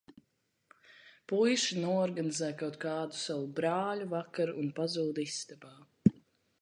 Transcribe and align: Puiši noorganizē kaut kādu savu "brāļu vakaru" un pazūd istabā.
Puiši 1.31 1.75
noorganizē 1.83 2.49
kaut 2.63 2.79
kādu 2.85 3.21
savu 3.25 3.45
"brāļu 3.61 4.09
vakaru" 4.17 4.57
un 4.65 4.73
pazūd 4.81 5.23
istabā. 5.29 5.75